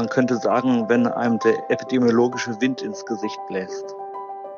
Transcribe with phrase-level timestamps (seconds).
[0.00, 3.84] man könnte sagen, wenn einem der epidemiologische Wind ins Gesicht bläst.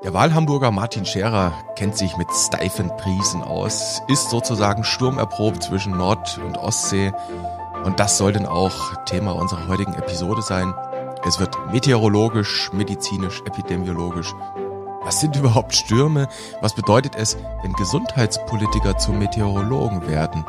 [0.04, 6.39] Der Wahlhamburger Martin Scherer kennt sich mit steifen Priesen aus, ist sozusagen sturmerprobt zwischen Nord-
[6.47, 7.13] und Ostsee
[7.85, 10.72] und das soll denn auch Thema unserer heutigen Episode sein.
[11.26, 14.33] Es wird meteorologisch, medizinisch, epidemiologisch.
[15.03, 16.29] Was sind überhaupt Stürme?
[16.61, 20.45] Was bedeutet es, wenn Gesundheitspolitiker zu Meteorologen werden?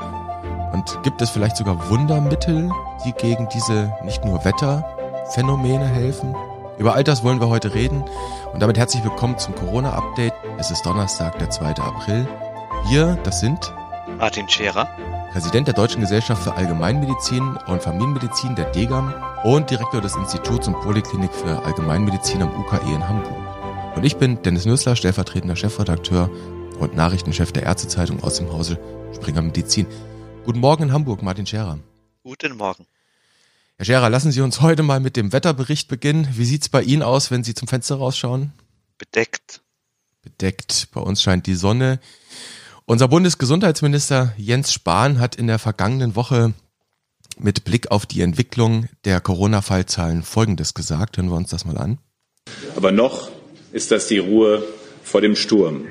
[0.73, 2.71] Und gibt es vielleicht sogar Wundermittel,
[3.05, 6.35] die gegen diese nicht nur Wetterphänomene helfen?
[6.79, 8.03] Über all das wollen wir heute reden
[8.51, 10.33] und damit herzlich willkommen zum Corona-Update.
[10.57, 11.75] Es ist Donnerstag, der 2.
[11.75, 12.27] April.
[12.89, 13.71] Wir, das sind
[14.17, 14.87] Martin Scherer,
[15.31, 20.81] Präsident der Deutschen Gesellschaft für Allgemeinmedizin und Familienmedizin der DEGAM und Direktor des Instituts und
[20.81, 23.37] Poliklinik für Allgemeinmedizin am UKE in Hamburg.
[23.95, 26.31] Und ich bin Dennis Nösler, stellvertretender Chefredakteur
[26.79, 28.79] und Nachrichtenchef der Ärztezeitung aus dem Hause
[29.13, 29.85] Springer Medizin.
[30.45, 31.79] Guten Morgen in Hamburg, Martin Scherer.
[32.21, 32.85] Guten Morgen.
[33.77, 36.27] Herr Scherer, lassen Sie uns heute mal mit dem Wetterbericht beginnen.
[36.33, 38.51] Wie sieht's bei Ihnen aus, wenn Sie zum Fenster rausschauen?
[38.97, 39.61] Bedeckt.
[40.21, 40.89] Bedeckt.
[40.91, 42.01] Bei uns scheint die Sonne.
[42.83, 46.53] Unser Bundesgesundheitsminister Jens Spahn hat in der vergangenen Woche
[47.39, 51.15] mit Blick auf die Entwicklung der Corona-Fallzahlen Folgendes gesagt.
[51.15, 51.99] Hören wir uns das mal an.
[52.75, 53.31] Aber noch
[53.71, 54.61] ist das die Ruhe
[55.03, 55.87] vor dem Sturm.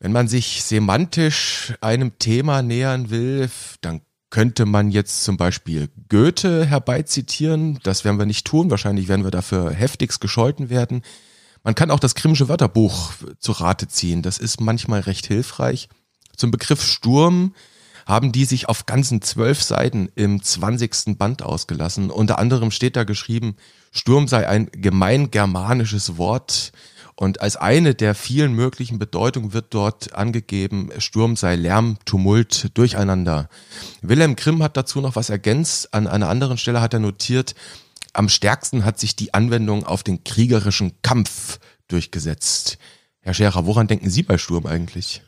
[0.00, 3.50] Wenn man sich semantisch einem Thema nähern will,
[3.82, 7.78] dann könnte man jetzt zum Beispiel Goethe herbeizitieren.
[7.82, 8.70] Das werden wir nicht tun.
[8.70, 11.02] Wahrscheinlich werden wir dafür heftigst gescholten werden.
[11.62, 14.22] Man kann auch das Grimmsche Wörterbuch zu Rate ziehen.
[14.22, 15.90] Das ist manchmal recht hilfreich.
[16.34, 17.54] Zum Begriff Sturm
[18.06, 22.10] haben die sich auf ganzen zwölf Seiten im zwanzigsten Band ausgelassen.
[22.10, 23.56] Unter anderem steht da geschrieben,
[23.92, 26.72] Sturm sei ein gemein germanisches Wort,
[27.20, 33.50] und als eine der vielen möglichen Bedeutungen wird dort angegeben, Sturm sei Lärm, Tumult, Durcheinander.
[34.00, 35.92] Wilhelm Grimm hat dazu noch was ergänzt.
[35.92, 37.54] An einer anderen Stelle hat er notiert,
[38.14, 41.58] am stärksten hat sich die Anwendung auf den kriegerischen Kampf
[41.88, 42.78] durchgesetzt.
[43.20, 45.20] Herr Scherer, woran denken Sie bei Sturm eigentlich?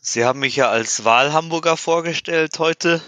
[0.00, 3.00] Sie haben mich ja als Wahlhamburger vorgestellt heute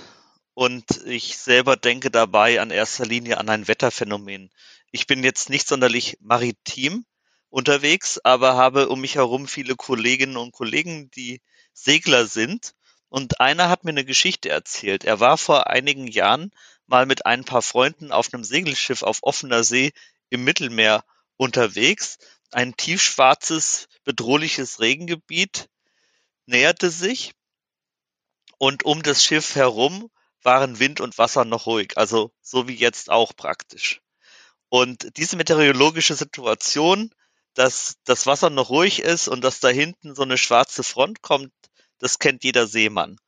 [0.54, 4.50] und ich selber denke dabei an erster Linie an ein Wetterphänomen.
[4.92, 7.04] Ich bin jetzt nicht sonderlich maritim,
[7.54, 11.40] unterwegs, aber habe um mich herum viele Kolleginnen und Kollegen, die
[11.72, 12.74] Segler sind.
[13.08, 15.04] Und einer hat mir eine Geschichte erzählt.
[15.04, 16.50] Er war vor einigen Jahren
[16.88, 19.92] mal mit ein paar Freunden auf einem Segelschiff auf offener See
[20.30, 21.04] im Mittelmeer
[21.36, 22.18] unterwegs.
[22.50, 25.68] Ein tiefschwarzes, bedrohliches Regengebiet
[26.46, 27.34] näherte sich
[28.58, 30.10] und um das Schiff herum
[30.42, 34.00] waren Wind und Wasser noch ruhig, also so wie jetzt auch praktisch.
[34.70, 37.14] Und diese meteorologische Situation
[37.54, 41.52] dass das Wasser noch ruhig ist und dass da hinten so eine schwarze Front kommt,
[41.98, 43.18] das kennt jeder Seemann.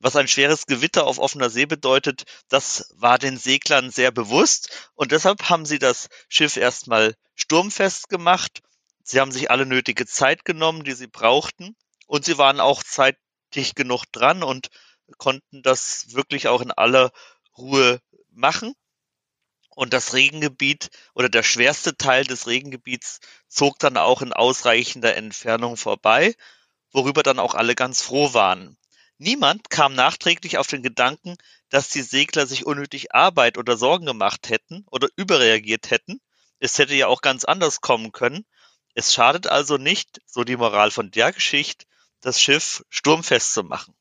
[0.00, 5.12] Was ein schweres Gewitter auf offener See bedeutet, das war den Seglern sehr bewusst und
[5.12, 8.60] deshalb haben sie das Schiff erstmal sturmfest gemacht.
[9.02, 11.76] Sie haben sich alle nötige Zeit genommen, die sie brauchten
[12.06, 14.68] und sie waren auch zeitig genug dran und
[15.18, 17.10] konnten das wirklich auch in aller
[17.56, 18.00] Ruhe
[18.30, 18.74] machen.
[19.76, 25.76] Und das Regengebiet oder der schwerste Teil des Regengebiets zog dann auch in ausreichender Entfernung
[25.76, 26.34] vorbei,
[26.92, 28.78] worüber dann auch alle ganz froh waren.
[29.18, 31.36] Niemand kam nachträglich auf den Gedanken,
[31.68, 36.22] dass die Segler sich unnötig Arbeit oder Sorgen gemacht hätten oder überreagiert hätten.
[36.58, 38.46] Es hätte ja auch ganz anders kommen können.
[38.94, 41.84] Es schadet also nicht, so die Moral von der Geschichte,
[42.22, 43.94] das Schiff sturmfest zu machen.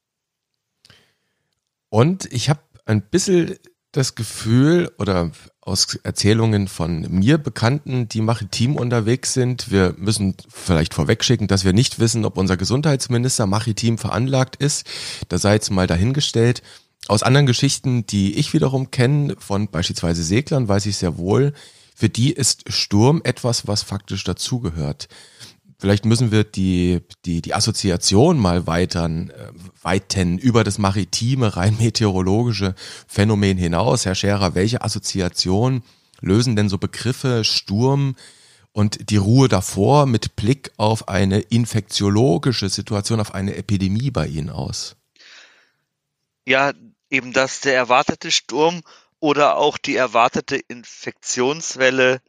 [1.89, 3.59] Und ich habe ein bisschen
[3.91, 5.31] das Gefühl oder
[5.65, 9.71] aus Erzählungen von mir Bekannten, die maritim unterwegs sind.
[9.71, 14.85] Wir müssen vielleicht vorwegschicken, dass wir nicht wissen, ob unser Gesundheitsminister maritim veranlagt ist.
[15.27, 16.61] Da sei jetzt mal dahingestellt.
[17.07, 21.53] Aus anderen Geschichten, die ich wiederum kenne, von beispielsweise Seglern, weiß ich sehr wohl,
[21.95, 25.07] für die ist Sturm etwas, was faktisch dazugehört
[25.85, 29.51] vielleicht müssen wir die, die, die Assoziation mal weitern, äh,
[29.83, 32.73] weiten über das maritime, rein meteorologische
[33.07, 34.03] Phänomen hinaus.
[34.03, 35.83] Herr Scherer, welche Assoziation
[36.21, 38.15] lösen denn so Begriffe Sturm
[38.71, 44.49] und die Ruhe davor mit Blick auf eine infektiologische Situation, auf eine Epidemie bei Ihnen
[44.49, 44.95] aus?
[46.47, 46.73] Ja,
[47.11, 48.81] eben dass der erwartete Sturm
[49.19, 52.21] oder auch die erwartete Infektionswelle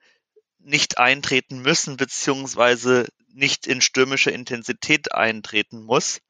[0.59, 3.06] nicht eintreten müssen, beziehungsweise
[3.37, 6.21] nicht in stürmischer Intensität eintreten muss.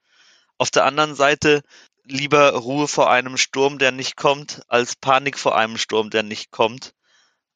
[0.58, 1.62] Auf der anderen Seite
[2.05, 6.50] lieber Ruhe vor einem Sturm, der nicht kommt, als Panik vor einem Sturm, der nicht
[6.50, 6.93] kommt.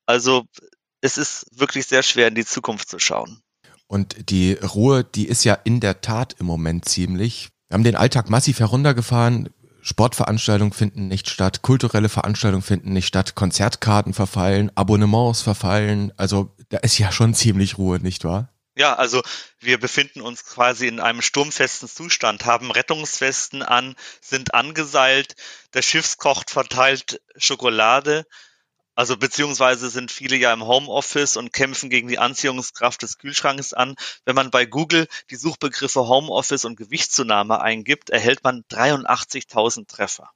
[0.06, 0.44] Also
[1.00, 3.40] es ist wirklich sehr schwer in die Zukunft zu schauen.
[3.86, 7.48] Und die Ruhe, die ist ja in der Tat im Moment ziemlich.
[7.68, 9.50] Wir haben den Alltag massiv heruntergefahren.
[9.82, 16.12] Sportveranstaltungen finden nicht statt, kulturelle Veranstaltungen finden nicht statt, Konzertkarten verfallen, Abonnements verfallen.
[16.16, 18.52] Also da ist ja schon ziemlich Ruhe, nicht wahr?
[18.80, 19.20] Ja, also
[19.58, 25.36] wir befinden uns quasi in einem sturmfesten Zustand, haben Rettungswesten an, sind angeseilt,
[25.74, 28.24] der Schiffskoch verteilt Schokolade,
[28.94, 33.96] also beziehungsweise sind viele ja im Homeoffice und kämpfen gegen die Anziehungskraft des Kühlschranks an.
[34.24, 40.30] Wenn man bei Google die Suchbegriffe Homeoffice und Gewichtszunahme eingibt, erhält man 83.000 Treffer.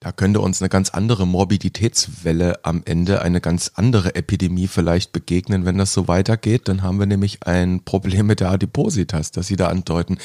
[0.00, 5.64] Da könnte uns eine ganz andere Morbiditätswelle am Ende, eine ganz andere Epidemie vielleicht begegnen,
[5.64, 6.68] wenn das so weitergeht.
[6.68, 10.18] Dann haben wir nämlich ein Problem mit der Adipositas, das Sie da andeuten.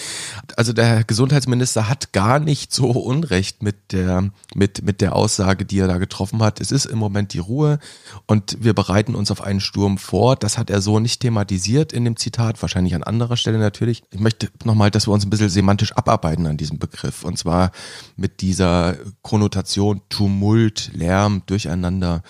[0.58, 5.66] Also der Herr Gesundheitsminister hat gar nicht so Unrecht mit der, mit, mit der Aussage,
[5.66, 6.62] die er da getroffen hat.
[6.62, 7.80] Es ist im Moment die Ruhe
[8.28, 10.36] und wir bereiten uns auf einen Sturm vor.
[10.36, 14.04] Das hat er so nicht thematisiert in dem Zitat, wahrscheinlich an anderer Stelle natürlich.
[14.12, 17.72] Ich möchte nochmal, dass wir uns ein bisschen semantisch abarbeiten an diesem Begriff und zwar
[18.16, 22.21] mit dieser Konnotation Konfrontation, Tumult, Lärm, Durcheinander.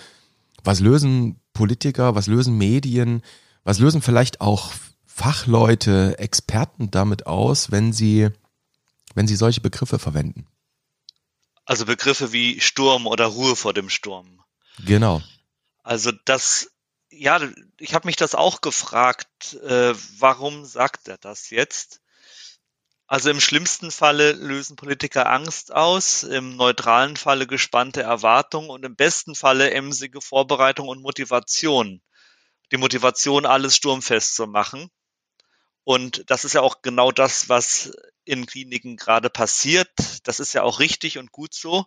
[0.62, 3.22] Was lösen Politiker, was lösen Medien,
[3.64, 4.72] was lösen vielleicht auch
[5.04, 8.30] Fachleute, Experten damit aus, wenn sie,
[9.14, 10.46] wenn sie solche Begriffe verwenden?
[11.64, 14.40] Also Begriffe wie Sturm oder Ruhe vor dem Sturm.
[14.84, 15.22] Genau.
[15.82, 16.70] Also das,
[17.10, 17.40] ja,
[17.78, 22.00] ich habe mich das auch gefragt, äh, warum sagt er das jetzt?
[23.14, 28.96] Also im schlimmsten Falle lösen Politiker Angst aus, im neutralen Falle gespannte Erwartungen und im
[28.96, 32.02] besten Falle emsige Vorbereitung und Motivation.
[32.72, 34.90] Die Motivation, alles sturmfest zu machen.
[35.84, 37.92] Und das ist ja auch genau das, was
[38.24, 39.92] in Kliniken gerade passiert.
[40.24, 41.86] Das ist ja auch richtig und gut so.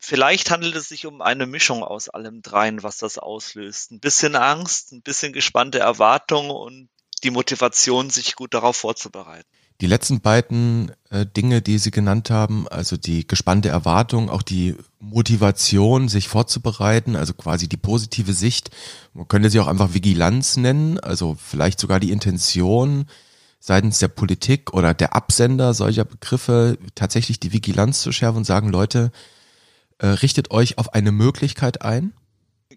[0.00, 3.92] Vielleicht handelt es sich um eine Mischung aus allem dreien, was das auslöst.
[3.92, 6.90] Ein bisschen Angst, ein bisschen gespannte Erwartung und
[7.22, 9.48] die Motivation, sich gut darauf vorzubereiten.
[9.80, 14.74] Die letzten beiden äh, Dinge, die Sie genannt haben, also die gespannte Erwartung, auch die
[14.98, 18.70] Motivation, sich vorzubereiten, also quasi die positive Sicht,
[19.14, 23.06] man könnte sie auch einfach Vigilanz nennen, also vielleicht sogar die Intention
[23.60, 28.70] seitens der Politik oder der Absender solcher Begriffe, tatsächlich die Vigilanz zu schärfen und sagen,
[28.70, 29.12] Leute,
[29.98, 32.12] äh, richtet euch auf eine Möglichkeit ein.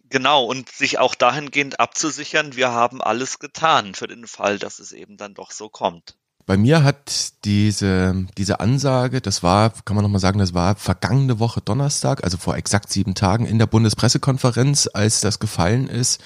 [0.10, 4.92] Genau, und sich auch dahingehend abzusichern, wir haben alles getan für den Fall, dass es
[4.92, 6.18] eben dann doch so kommt.
[6.46, 11.40] Bei mir hat diese, diese Ansage, das war, kann man nochmal sagen, das war vergangene
[11.40, 16.22] Woche Donnerstag, also vor exakt sieben Tagen in der Bundespressekonferenz, als das gefallen ist.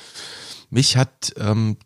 [0.69, 1.77] Mich hat ähm,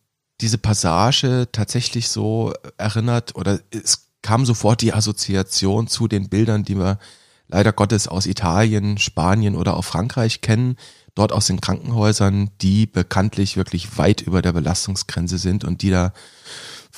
[0.42, 6.78] diese Passage tatsächlich so erinnert oder es kam sofort die Assoziation zu den Bildern, die
[6.78, 7.00] wir
[7.48, 10.78] leider Gottes aus Italien, Spanien oder auch Frankreich kennen,
[11.16, 16.14] dort aus den Krankenhäusern, die bekanntlich wirklich weit über der Belastungsgrenze sind und die da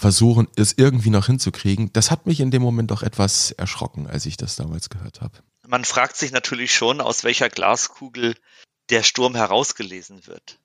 [0.01, 1.93] versuchen, es irgendwie noch hinzukriegen.
[1.93, 5.37] Das hat mich in dem Moment doch etwas erschrocken, als ich das damals gehört habe.
[5.67, 8.35] Man fragt sich natürlich schon, aus welcher Glaskugel
[8.89, 10.57] der Sturm herausgelesen wird.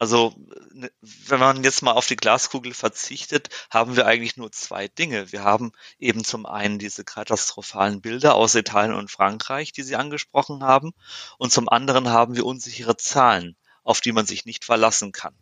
[0.00, 0.34] Also,
[0.72, 5.30] ne, wenn man jetzt mal auf die Glaskugel verzichtet, haben wir eigentlich nur zwei Dinge.
[5.30, 5.70] Wir haben
[6.00, 10.92] eben zum einen diese katastrophalen Bilder aus Italien und Frankreich, die Sie angesprochen haben,
[11.38, 15.36] und zum anderen haben wir unsichere Zahlen, auf die man sich nicht verlassen kann.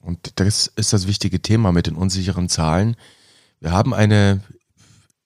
[0.00, 2.96] Und das ist das wichtige Thema mit den unsicheren Zahlen.
[3.60, 4.40] Wir haben eine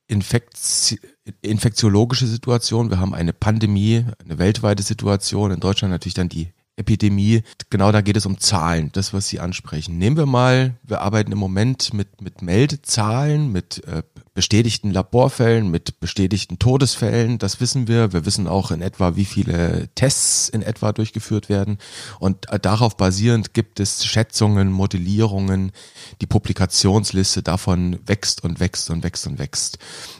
[0.07, 0.59] Infekt
[1.41, 7.43] infektiologische Situation, wir haben eine Pandemie, eine weltweite Situation, in Deutschland natürlich dann die Epidemie.
[7.71, 9.97] Genau da geht es um Zahlen, das, was Sie ansprechen.
[9.97, 14.03] Nehmen wir mal, wir arbeiten im Moment mit, mit Meldezahlen, mit äh,
[14.35, 17.39] bestätigten Laborfällen, mit bestätigten Todesfällen.
[17.39, 18.13] Das wissen wir.
[18.13, 21.79] Wir wissen auch in etwa, wie viele Tests in etwa durchgeführt werden.
[22.19, 25.71] Und äh, darauf basierend gibt es Schätzungen, Modellierungen.
[26.21, 29.79] Die Publikationsliste davon wächst und wächst und wächst und wächst.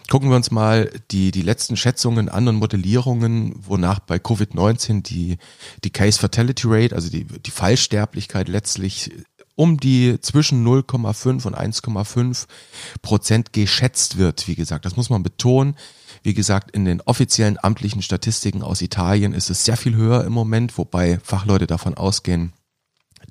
[0.09, 5.39] Gucken wir uns mal die, die letzten Schätzungen an und Modellierungen, wonach bei Covid-19 die,
[5.83, 9.11] die Case Fatality Rate, also die, die Fallsterblichkeit letztlich
[9.57, 12.47] um die zwischen 0,5 und 1,5
[13.03, 14.49] Prozent geschätzt wird.
[14.49, 15.77] Wie gesagt, das muss man betonen.
[16.23, 20.33] Wie gesagt, in den offiziellen amtlichen Statistiken aus Italien ist es sehr viel höher im
[20.33, 22.53] Moment, wobei Fachleute davon ausgehen,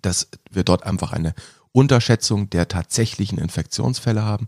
[0.01, 1.34] dass wir dort einfach eine
[1.72, 4.48] Unterschätzung der tatsächlichen Infektionsfälle haben.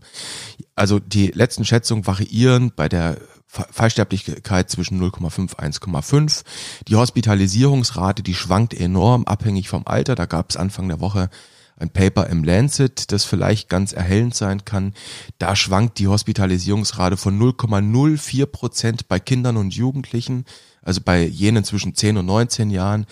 [0.76, 3.18] Also die letzten Schätzungen variieren bei der
[3.48, 6.44] Fallsterblichkeit zwischen 0,5 1,5.
[6.88, 10.14] Die Hospitalisierungsrate, die schwankt enorm abhängig vom Alter.
[10.14, 11.30] Da gab es Anfang der Woche
[11.78, 14.94] ein Paper im Lancet, das vielleicht ganz erhellend sein kann.
[15.38, 20.44] Da schwankt die Hospitalisierungsrate von 0,04 Prozent bei Kindern und Jugendlichen,
[20.82, 23.06] also bei jenen zwischen 10 und 19 Jahren,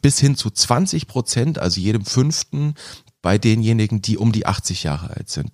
[0.00, 2.74] bis hin zu 20 Prozent, also jedem fünften
[3.20, 5.50] bei denjenigen, die um die 80 Jahre alt sind.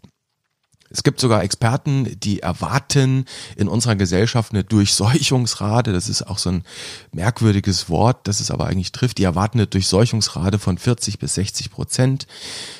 [0.94, 3.24] Es gibt sogar Experten, die erwarten
[3.56, 6.62] in unserer Gesellschaft eine Durchseuchungsrate, das ist auch so ein
[7.10, 11.72] merkwürdiges Wort, das es aber eigentlich trifft, die erwarten eine Durchseuchungsrate von 40 bis 60
[11.72, 12.28] Prozent,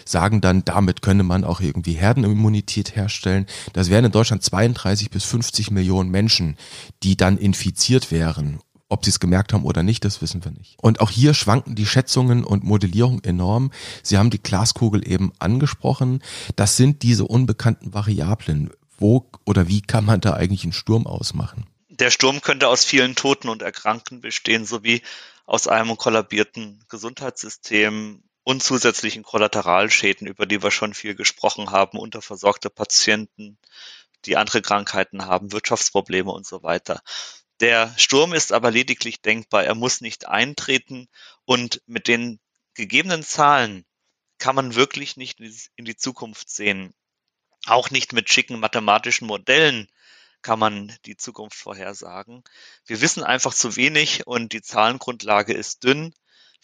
[0.05, 3.47] sagen dann, damit könne man auch irgendwie Herdenimmunität herstellen.
[3.73, 6.57] Das wären in Deutschland 32 bis 50 Millionen Menschen,
[7.03, 8.61] die dann infiziert wären.
[8.89, 10.77] Ob sie es gemerkt haben oder nicht, das wissen wir nicht.
[10.81, 13.73] Und auch hier schwanken die Schätzungen und Modellierung enorm.
[14.03, 16.23] Sie haben die Glaskugel eben angesprochen.
[16.57, 18.71] Das sind diese unbekannten Variablen.
[18.99, 21.67] Wo oder wie kann man da eigentlich einen Sturm ausmachen?
[21.89, 25.03] Der Sturm könnte aus vielen Toten und Erkrankten bestehen, sowie
[25.47, 32.71] aus einem kollabierten Gesundheitssystem und zusätzlichen Kollateralschäden, über die wir schon viel gesprochen haben, unterversorgte
[32.71, 33.59] Patienten,
[34.27, 37.01] die andere Krankheiten haben, Wirtschaftsprobleme und so weiter.
[37.65, 41.09] Der Sturm ist aber lediglich denkbar, er muss nicht eintreten
[41.47, 42.39] und mit den
[42.75, 43.87] gegebenen Zahlen
[44.37, 46.93] kann man wirklich nicht in die Zukunft sehen.
[47.65, 49.89] Auch nicht mit schicken mathematischen Modellen
[50.43, 52.45] kann man die Zukunft vorhersagen.
[52.85, 56.13] Wir wissen einfach zu wenig und die Zahlengrundlage ist dünn.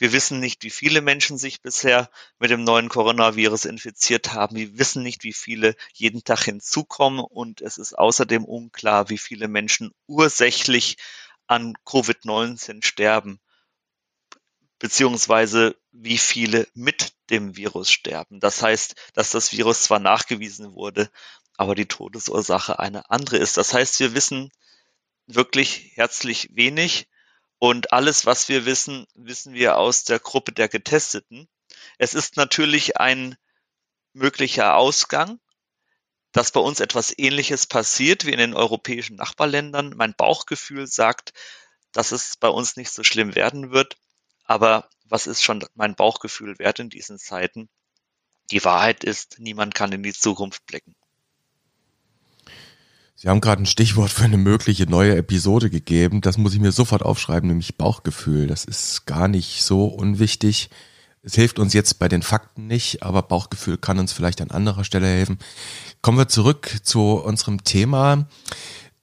[0.00, 4.56] Wir wissen nicht, wie viele Menschen sich bisher mit dem neuen Coronavirus infiziert haben.
[4.56, 7.20] Wir wissen nicht, wie viele jeden Tag hinzukommen.
[7.20, 10.96] Und es ist außerdem unklar, wie viele Menschen ursächlich
[11.46, 13.40] an Covid-19 sterben,
[14.78, 18.40] beziehungsweise wie viele mit dem Virus sterben.
[18.40, 21.10] Das heißt, dass das Virus zwar nachgewiesen wurde,
[21.58, 23.58] aber die Todesursache eine andere ist.
[23.58, 24.50] Das heißt, wir wissen
[25.26, 27.06] wirklich herzlich wenig
[27.60, 31.46] und alles, was wir wissen, wissen wir aus der Gruppe der Getesteten.
[31.98, 33.36] Es ist natürlich ein
[34.14, 35.38] möglicher Ausgang,
[36.32, 39.92] dass bei uns etwas Ähnliches passiert wie in den europäischen Nachbarländern.
[39.94, 41.34] Mein Bauchgefühl sagt,
[41.92, 43.98] dass es bei uns nicht so schlimm werden wird.
[44.44, 47.68] Aber was ist schon mein Bauchgefühl wert in diesen Zeiten?
[48.50, 50.96] Die Wahrheit ist, niemand kann in die Zukunft blicken.
[53.22, 56.22] Sie haben gerade ein Stichwort für eine mögliche neue Episode gegeben.
[56.22, 58.46] Das muss ich mir sofort aufschreiben, nämlich Bauchgefühl.
[58.46, 60.70] Das ist gar nicht so unwichtig.
[61.22, 64.84] Es hilft uns jetzt bei den Fakten nicht, aber Bauchgefühl kann uns vielleicht an anderer
[64.84, 65.38] Stelle helfen.
[66.00, 68.26] Kommen wir zurück zu unserem Thema.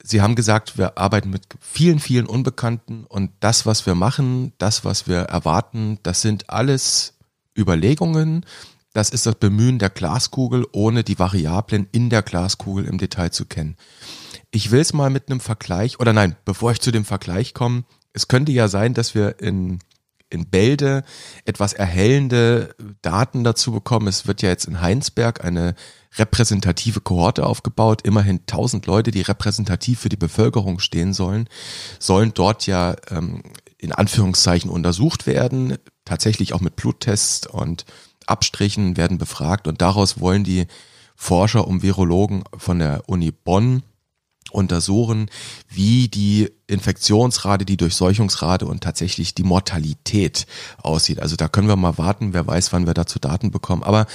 [0.02, 4.84] Sie haben gesagt, wir arbeiten mit vielen, vielen Unbekannten und das, was wir machen, das,
[4.84, 7.14] was wir erwarten, das sind alles
[7.56, 8.44] Überlegungen.
[8.92, 13.44] Das ist das Bemühen der Glaskugel, ohne die Variablen in der Glaskugel im Detail zu
[13.44, 13.76] kennen.
[14.50, 17.84] Ich will es mal mit einem Vergleich, oder nein, bevor ich zu dem Vergleich komme,
[18.12, 19.78] es könnte ja sein, dass wir in,
[20.30, 21.04] in Bälde
[21.44, 24.08] etwas erhellende Daten dazu bekommen.
[24.08, 25.74] Es wird ja jetzt in Heinsberg eine
[26.16, 28.02] repräsentative Kohorte aufgebaut.
[28.02, 31.48] Immerhin tausend Leute, die repräsentativ für die Bevölkerung stehen sollen,
[31.98, 33.42] sollen dort ja ähm,
[33.76, 37.84] in Anführungszeichen untersucht werden, tatsächlich auch mit Bluttests und
[38.28, 40.66] Abstrichen werden befragt und daraus wollen die
[41.16, 43.82] Forscher und Virologen von der Uni Bonn
[44.50, 45.28] untersuchen,
[45.68, 50.46] wie die Infektionsrate, die Durchseuchungsrate und tatsächlich die Mortalität
[50.78, 51.20] aussieht.
[51.20, 53.82] Also da können wir mal warten, wer weiß, wann wir dazu Daten bekommen.
[53.82, 54.06] Aber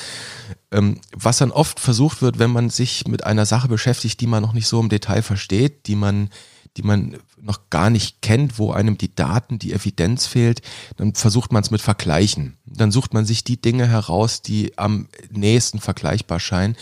[0.72, 4.42] ähm, was dann oft versucht wird, wenn man sich mit einer Sache beschäftigt, die man
[4.42, 6.30] noch nicht so im Detail versteht, die man
[6.78, 10.62] die man noch gar nicht kennt, wo einem die Daten, die Evidenz fehlt,
[10.96, 12.58] dann versucht man es mit Vergleichen.
[12.66, 16.76] Dann sucht man sich die Dinge heraus, die am nächsten vergleichbar scheinen.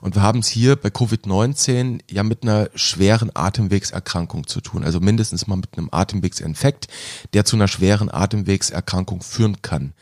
[0.00, 4.84] Und wir haben es hier bei Covid-19 ja mit einer schweren Atemwegserkrankung zu tun.
[4.84, 6.88] Also mindestens mal mit einem Atemwegsinfekt,
[7.32, 9.94] der zu einer schweren Atemwegserkrankung führen kann.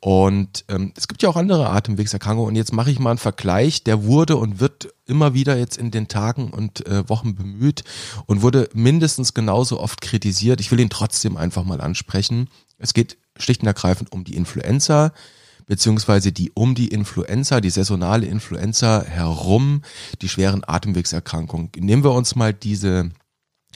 [0.00, 2.48] Und ähm, es gibt ja auch andere Atemwegserkrankungen.
[2.48, 5.90] Und jetzt mache ich mal einen Vergleich, der wurde und wird immer wieder jetzt in
[5.90, 7.82] den Tagen und äh, Wochen bemüht
[8.26, 10.60] und wurde mindestens genauso oft kritisiert.
[10.60, 12.50] Ich will ihn trotzdem einfach mal ansprechen.
[12.76, 15.12] Es geht schlicht und ergreifend um die Influenza
[15.64, 19.82] beziehungsweise die um die Influenza, die saisonale Influenza herum,
[20.22, 21.70] die schweren Atemwegserkrankungen.
[21.78, 23.10] Nehmen wir uns mal diese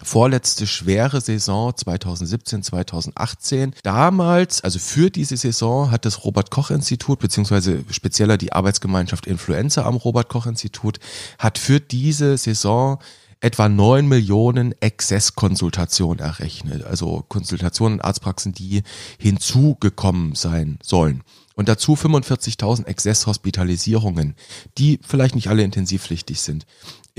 [0.02, 3.74] vorletzte schwere Saison 2017, 2018.
[3.82, 9.84] Damals, also für diese Saison, hat das Robert Koch Institut, beziehungsweise spezieller die Arbeitsgemeinschaft Influenza
[9.84, 10.98] am Robert Koch Institut,
[11.38, 12.98] hat für diese Saison
[13.42, 16.84] etwa neun Millionen Exzesskonsultationen errechnet.
[16.84, 18.82] Also Konsultationen in Arztpraxen, die
[19.18, 21.22] hinzugekommen sein sollen.
[21.54, 24.36] Und dazu 45.000 Exzesshospitalisierungen,
[24.78, 26.66] die vielleicht nicht alle intensivpflichtig sind.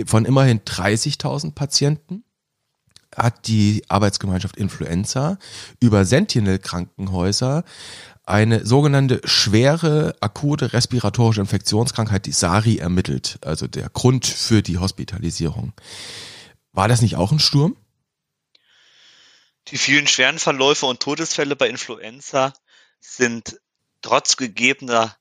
[0.06, 2.24] Von immerhin 30.000 Patienten
[3.16, 5.38] hat die Arbeitsgemeinschaft Influenza
[5.80, 7.64] über Sentinel-Krankenhäuser
[8.26, 13.38] eine sogenannte schwere akute respiratorische Infektionskrankheit, die SARI, ermittelt.
[13.42, 15.74] Also der Grund für die Hospitalisierung.
[16.72, 17.76] War das nicht auch ein Sturm?
[19.70, 22.54] Die vielen schweren Verläufe und Todesfälle bei Influenza
[23.00, 23.60] sind
[24.02, 25.16] trotz gegebener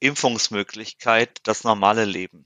[0.00, 2.44] Impfungsmöglichkeit das normale Leben.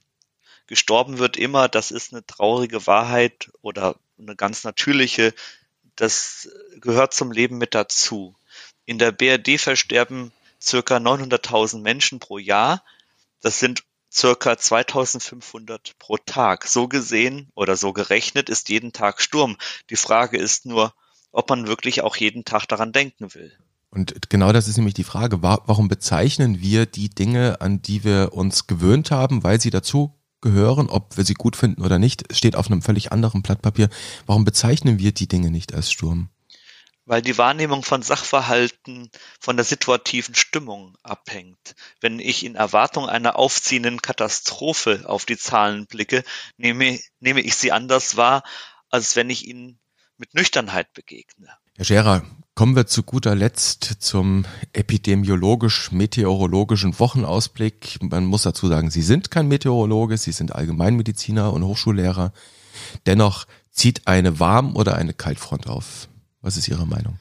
[0.66, 5.34] Gestorben wird immer, das ist eine traurige Wahrheit oder eine ganz natürliche.
[5.96, 6.48] Das
[6.80, 8.34] gehört zum Leben mit dazu.
[8.84, 12.82] In der BRD versterben circa 900.000 Menschen pro Jahr.
[13.40, 16.66] Das sind circa 2500 pro Tag.
[16.66, 19.56] So gesehen oder so gerechnet ist jeden Tag Sturm.
[19.90, 20.94] Die Frage ist nur,
[21.30, 23.52] ob man wirklich auch jeden Tag daran denken will.
[23.90, 28.30] Und genau das ist nämlich die Frage, warum bezeichnen wir die Dinge, an die wir
[28.32, 32.56] uns gewöhnt haben, weil sie dazu gehören, ob wir sie gut finden oder nicht, steht
[32.56, 33.90] auf einem völlig anderen Blatt Papier.
[34.26, 36.30] Warum bezeichnen wir die Dinge nicht als Sturm?
[37.12, 41.74] Weil die Wahrnehmung von Sachverhalten von der situativen Stimmung abhängt.
[42.00, 46.24] Wenn ich in Erwartung einer aufziehenden Katastrophe auf die Zahlen blicke,
[46.56, 48.42] nehme, nehme ich sie anders wahr,
[48.88, 49.78] als wenn ich ihnen
[50.16, 51.50] mit Nüchternheit begegne.
[51.76, 52.22] Herr Scherer,
[52.54, 57.98] kommen wir zu guter Letzt zum epidemiologisch-meteorologischen Wochenausblick.
[58.00, 62.32] Man muss dazu sagen, Sie sind kein Meteorologe, Sie sind Allgemeinmediziner und Hochschullehrer.
[63.04, 66.08] Dennoch zieht eine Warm- oder eine Kaltfront auf.
[66.42, 67.18] Was ist Ihre Meinung?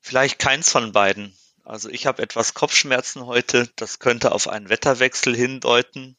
[0.00, 1.36] Vielleicht keins von beiden.
[1.64, 3.70] Also ich habe etwas Kopfschmerzen heute.
[3.76, 6.16] Das könnte auf einen Wetterwechsel hindeuten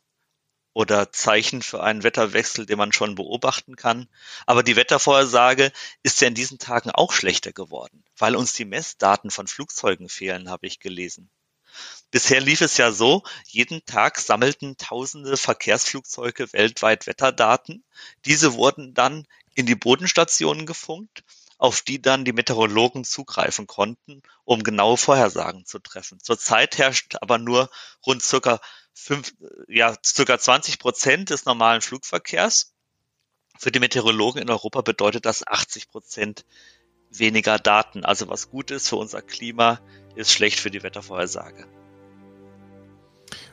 [0.74, 4.08] oder Zeichen für einen Wetterwechsel, den man schon beobachten kann.
[4.46, 5.72] Aber die Wettervorhersage
[6.04, 10.50] ist ja in diesen Tagen auch schlechter geworden, weil uns die Messdaten von Flugzeugen fehlen,
[10.50, 11.30] habe ich gelesen.
[12.12, 17.84] Bisher lief es ja so, jeden Tag sammelten tausende Verkehrsflugzeuge weltweit Wetterdaten.
[18.26, 21.24] Diese wurden dann in die Bodenstationen gefunkt
[21.60, 26.18] auf die dann die Meteorologen zugreifen konnten, um genaue Vorhersagen zu treffen.
[26.24, 27.70] Zurzeit herrscht aber nur
[28.08, 28.62] rund circa
[28.94, 29.34] fünf,
[29.68, 32.74] ja, circa 20 Prozent des normalen Flugverkehrs.
[33.60, 36.46] Für die Meteorologen in Europa bedeutet das 80 Prozent
[37.10, 38.06] weniger Daten.
[38.06, 39.82] Also was gut ist für unser Klima,
[40.16, 41.68] ist schlecht für die Wettervorhersage.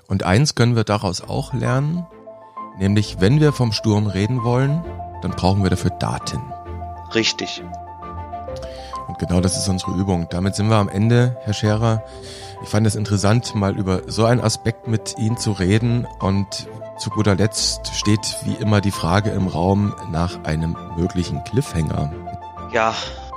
[0.07, 2.07] Und eins können wir daraus auch lernen,
[2.79, 4.85] nämlich wenn wir vom Sturm reden wollen,
[5.23, 6.41] dann brauchen wir dafür Daten.
[7.13, 7.63] Richtig.
[9.09, 10.27] Und genau das ist unsere Übung.
[10.31, 12.03] Damit sind wir am Ende, Herr Scherer.
[12.63, 16.07] Ich fand es interessant, mal über so einen Aspekt mit Ihnen zu reden.
[16.21, 22.13] Und zu guter Letzt steht wie immer die Frage im Raum nach einem möglichen Cliffhanger.
[22.73, 22.95] Ja,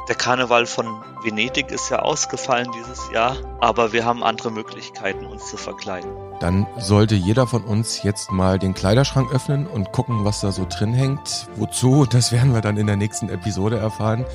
[0.08, 0.88] der Karneval von
[1.22, 6.10] Venedig ist ja ausgefallen dieses Jahr, aber wir haben andere Möglichkeiten, uns zu verkleiden.
[6.40, 10.66] Dann sollte jeder von uns jetzt mal den Kleiderschrank öffnen und gucken, was da so
[10.68, 11.48] drin hängt.
[11.58, 14.26] Wozu, das werden wir dann in der nächsten Episode erfahren.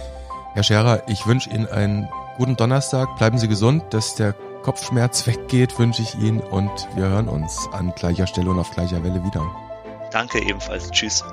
[0.55, 3.17] Herr Scherer, ich wünsche Ihnen einen guten Donnerstag.
[3.17, 7.93] Bleiben Sie gesund, dass der Kopfschmerz weggeht, wünsche ich Ihnen und wir hören uns an
[7.97, 9.43] gleicher Stelle und auf gleicher Welle wieder.
[10.13, 10.93] Danke ebenfalls.
[10.93, 11.25] Tschüss.